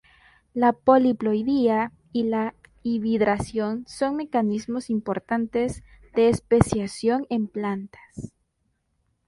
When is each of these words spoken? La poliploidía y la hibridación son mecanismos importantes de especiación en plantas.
La 0.55 0.73
poliploidía 0.73 1.91
y 2.11 2.23
la 2.23 2.55
hibridación 2.81 3.83
son 3.85 4.15
mecanismos 4.15 4.89
importantes 4.89 5.83
de 6.15 6.29
especiación 6.29 7.27
en 7.29 7.47
plantas. 7.47 8.33